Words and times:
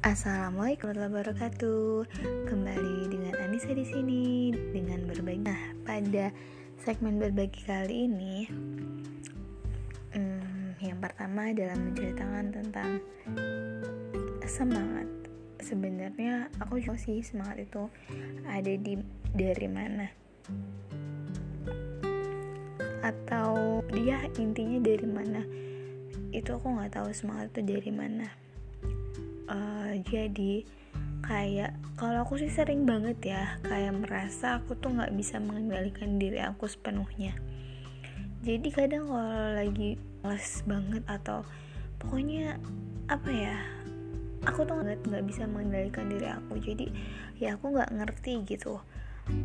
Assalamualaikum 0.00 0.96
warahmatullahi 0.96 1.36
wabarakatuh. 1.36 1.92
Kembali 2.48 3.12
dengan 3.12 3.36
Anissa 3.36 3.68
di 3.76 3.84
sini 3.84 4.48
dengan 4.72 5.04
berbagi. 5.04 5.44
Nah, 5.44 5.76
pada 5.84 6.32
segmen 6.80 7.20
berbagi 7.20 7.60
kali 7.68 8.08
ini, 8.08 8.48
hmm, 10.16 10.80
yang 10.80 10.96
pertama 11.04 11.52
adalah 11.52 11.76
menceritakan 11.76 12.48
tentang 12.48 13.04
semangat. 14.48 15.04
Sebenarnya 15.60 16.48
aku 16.64 16.80
juga 16.80 16.96
sih 16.96 17.20
semangat 17.20 17.68
itu 17.68 17.84
ada 18.48 18.72
di 18.72 19.04
dari 19.36 19.68
mana 19.68 20.08
atau 23.04 23.84
dia 23.92 24.24
intinya 24.40 24.80
dari 24.80 25.08
mana 25.08 25.44
itu 26.32 26.56
aku 26.56 26.72
nggak 26.72 26.96
tahu 26.96 27.12
semangat 27.12 27.52
itu 27.52 27.76
dari 27.76 27.92
mana 27.92 28.28
uh, 29.50 29.79
jadi 29.98 30.64
kayak 31.24 31.76
kalau 32.00 32.24
aku 32.24 32.40
sih 32.40 32.50
sering 32.50 32.88
banget 32.88 33.18
ya 33.36 33.60
kayak 33.66 33.92
merasa 33.96 34.58
aku 34.58 34.74
tuh 34.78 34.90
nggak 34.94 35.12
bisa 35.14 35.36
mengendalikan 35.38 36.16
diri 36.16 36.40
aku 36.40 36.66
sepenuhnya. 36.66 37.36
Jadi 38.40 38.68
kadang 38.72 39.12
kalau 39.12 39.52
lagi 39.52 40.00
males 40.24 40.64
banget 40.64 41.04
atau 41.04 41.44
pokoknya 42.00 42.56
apa 43.12 43.30
ya 43.30 43.56
aku 44.48 44.64
tuh 44.64 44.80
nggak 44.80 45.04
nggak 45.06 45.24
bisa 45.28 45.44
mengendalikan 45.44 46.08
diri 46.08 46.28
aku. 46.28 46.56
Jadi 46.56 46.88
ya 47.36 47.54
aku 47.56 47.72
nggak 47.72 47.92
ngerti 47.94 48.40
gitu 48.48 48.80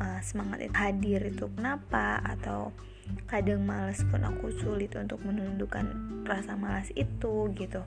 uh, 0.00 0.20
semangat 0.22 0.64
itu 0.64 0.74
hadir 0.74 1.20
itu 1.26 1.46
kenapa 1.52 2.22
atau 2.22 2.70
kadang 3.28 3.66
males 3.68 4.00
pun 4.08 4.24
aku 4.24 4.48
sulit 4.56 4.94
untuk 4.96 5.20
menundukkan 5.26 5.84
rasa 6.24 6.56
malas 6.56 6.88
itu 6.96 7.52
gitu 7.52 7.84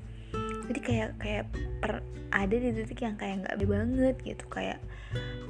jadi 0.68 0.80
kayak 0.84 1.10
kayak 1.20 1.46
per, 1.80 2.04
ada 2.32 2.56
di 2.56 2.70
titik 2.76 3.00
yang 3.04 3.16
kayak 3.16 3.48
nggak 3.48 3.58
banget 3.64 4.16
gitu. 4.23 4.46
Kayak 4.52 4.80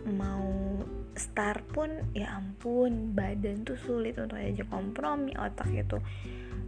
mau 0.06 0.82
start 1.18 1.66
pun 1.74 1.90
ya 2.14 2.38
ampun 2.38 3.18
badan 3.18 3.66
tuh 3.66 3.78
sulit 3.82 4.16
untuk 4.22 4.38
aja 4.38 4.62
kompromi 4.70 5.34
otak 5.34 5.66
itu 5.74 5.98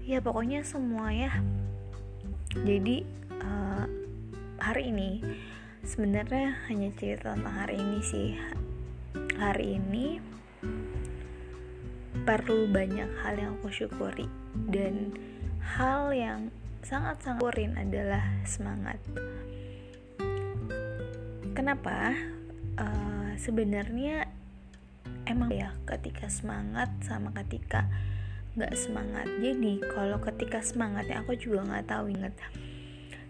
ya 0.10 0.26
pokoknya 0.26 0.66
semua 0.66 1.14
ya 1.14 1.30
jadi 2.66 3.06
uh, 3.46 3.86
hari 4.58 4.90
ini 4.90 5.22
sebenarnya 5.86 6.58
hanya 6.68 6.90
cerita 6.98 7.38
tentang 7.38 7.56
hari 7.56 7.78
ini 7.78 8.00
sih. 8.02 8.30
Hari 9.40 9.80
ini 9.80 10.20
perlu 12.28 12.68
banyak 12.70 13.10
hal 13.24 13.34
yang 13.40 13.52
aku 13.62 13.72
syukuri 13.72 14.28
dan 14.70 15.16
hal 15.62 16.12
yang 16.12 16.52
sangat-sangat 16.84 17.42
kurin 17.44 17.74
adalah 17.76 18.24
semangat. 18.48 19.00
Kenapa? 21.54 22.16
Uh, 22.80 23.36
sebenarnya 23.36 24.32
emang 25.28 25.52
ya 25.52 25.76
ketika 25.84 26.32
semangat 26.32 26.88
sama 27.04 27.36
ketika 27.44 27.90
nggak 28.56 28.74
semangat. 28.76 29.28
Jadi 29.44 29.84
kalau 29.84 30.18
ketika 30.24 30.64
semangatnya 30.64 31.22
aku 31.22 31.36
juga 31.36 31.68
nggak 31.68 31.88
tahu 31.92 32.12
inget. 32.12 32.36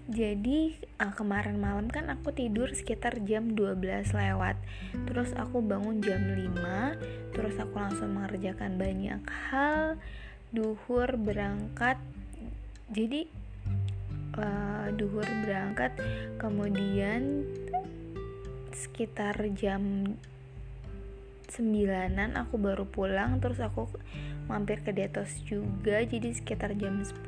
Jadi 0.09 0.73
uh, 0.97 1.13
kemarin 1.13 1.61
malam 1.61 1.85
kan 1.85 2.09
aku 2.09 2.33
tidur 2.33 2.73
sekitar 2.73 3.21
jam 3.29 3.53
12 3.53 4.09
lewat 4.09 4.57
Terus 5.05 5.37
aku 5.37 5.61
bangun 5.61 6.01
jam 6.01 6.33
5 6.33 7.37
Terus 7.37 7.55
aku 7.61 7.77
langsung 7.77 8.17
mengerjakan 8.17 8.81
banyak 8.81 9.21
hal 9.53 10.01
Duhur 10.49 11.13
berangkat 11.13 12.01
Jadi 12.89 13.29
uh, 14.39 14.87
duhur 14.95 15.27
berangkat. 15.43 15.93
Kemudian 16.39 17.45
sekitar 18.73 19.35
jam 19.59 20.15
sembilanan 21.49 22.37
aku 22.37 22.61
baru 22.61 22.85
pulang 22.85 23.41
terus 23.41 23.59
aku 23.59 23.91
mampir 24.47 24.81
ke 24.81 24.95
Detos 24.95 25.35
juga. 25.45 26.01
Jadi 26.01 26.31
sekitar 26.33 26.73
jam 26.79 27.03
10 27.03 27.27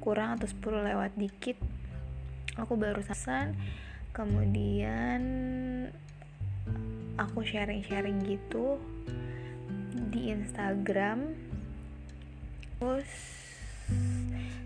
kurang 0.00 0.36
atau 0.36 0.48
10 0.48 0.88
lewat 0.92 1.12
dikit 1.16 1.56
aku 2.60 2.76
baru 2.76 3.00
sasan 3.00 3.56
kemudian 4.14 5.22
aku 7.18 7.42
sharing-sharing 7.42 8.22
gitu 8.26 8.78
di 10.10 10.30
Instagram. 10.30 11.34
Terus 12.78 13.10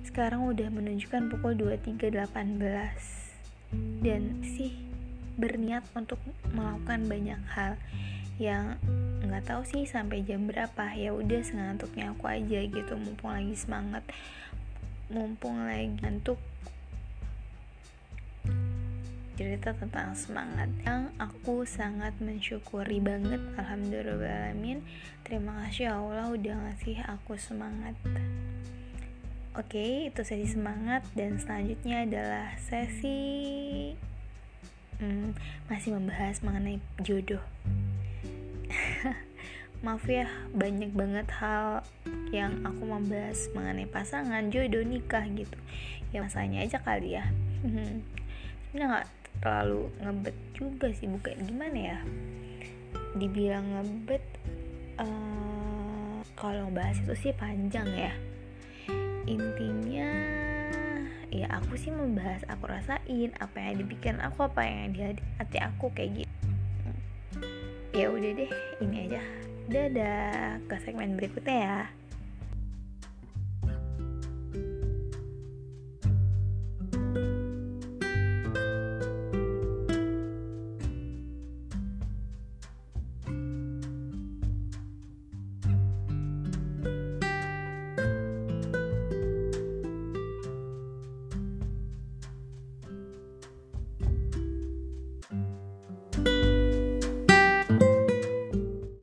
sekarang 0.08 0.48
udah 0.48 0.72
menunjukkan 0.72 1.28
pukul 1.28 1.52
23.18 1.52 2.24
dan 4.00 4.40
sih 4.40 4.72
berniat 5.36 5.84
untuk 5.92 6.16
melakukan 6.48 7.04
banyak 7.04 7.36
hal 7.52 7.76
yang 8.40 8.80
nggak 9.20 9.44
tahu 9.44 9.62
sih 9.68 9.84
sampai 9.84 10.24
jam 10.24 10.48
berapa. 10.48 10.96
Ya 10.96 11.12
udah 11.12 11.44
sengantuknya 11.44 12.16
aku 12.16 12.24
aja 12.24 12.64
gitu 12.64 12.96
mumpung 12.96 13.36
lagi 13.36 13.52
semangat 13.52 14.00
mumpung 15.12 15.60
lagi 15.60 15.92
ngantuk. 16.00 16.40
Cerita 19.36 19.76
tentang 19.76 20.16
semangat 20.16 20.72
yang 20.88 21.12
aku 21.20 21.68
sangat 21.68 22.16
mensyukuri 22.18 22.98
banget. 22.98 23.38
Alhamdulillah 23.60 24.56
terima 25.20 25.68
kasih 25.68 25.92
ya 25.92 26.00
Allah 26.00 26.32
udah 26.32 26.54
ngasih 26.64 26.96
aku 27.04 27.36
semangat 27.36 27.94
Oke, 29.58 30.06
itu 30.06 30.22
sesi 30.22 30.54
semangat 30.54 31.02
dan 31.18 31.34
selanjutnya 31.34 32.06
adalah 32.06 32.54
sesi 32.62 33.90
hmm, 35.02 35.34
masih 35.66 35.98
membahas 35.98 36.38
mengenai 36.46 36.78
jodoh. 37.02 37.42
Maaf 39.82 40.06
ya, 40.06 40.30
banyak 40.54 40.94
banget 40.94 41.26
hal 41.42 41.82
yang 42.30 42.62
aku 42.62 42.86
membahas 42.86 43.50
mengenai 43.50 43.90
pasangan, 43.90 44.46
jodoh, 44.54 44.86
nikah 44.86 45.26
gitu. 45.26 45.58
Ya 46.14 46.22
masanya 46.22 46.62
aja 46.62 46.78
kali 46.78 47.18
ya. 47.18 47.26
Sebenarnya 48.70 48.86
nggak 48.94 49.08
terlalu 49.42 49.90
ngebet 50.06 50.36
juga 50.54 50.86
sih, 50.94 51.10
bukan 51.10 51.34
gimana 51.50 51.98
ya? 51.98 51.98
Dibilang 53.18 53.66
ngebet, 53.74 54.22
uh, 55.02 56.22
kalau 56.38 56.70
bahas 56.70 57.02
itu 57.02 57.14
sih 57.18 57.34
panjang 57.34 57.90
ya 57.90 58.14
intinya 59.28 60.10
ya 61.28 61.44
aku 61.52 61.76
sih 61.76 61.92
membahas 61.92 62.40
aku 62.48 62.72
rasain 62.72 63.36
apa 63.36 63.60
yang 63.60 63.84
dibikin 63.84 64.16
aku 64.24 64.48
apa 64.48 64.64
yang 64.64 64.96
di 64.96 65.20
hati 65.36 65.60
aku 65.60 65.92
kayak 65.92 66.24
gitu. 66.24 66.88
Ya 67.92 68.08
udah 68.08 68.30
deh 68.32 68.52
ini 68.80 68.96
aja. 69.04 69.20
Dadah 69.68 70.64
ke 70.64 70.76
segmen 70.80 71.20
berikutnya 71.20 71.56
ya 71.60 71.78